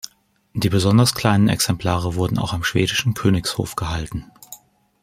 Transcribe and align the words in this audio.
Die 0.55 0.69
besonders 0.69 1.13
kleinen 1.13 1.47
Exemplare 1.47 2.15
wurden 2.15 2.39
auch 2.39 2.53
am 2.53 2.63
schwedischen 2.63 3.13
Königshof 3.13 3.75
gehalten. 3.75 4.31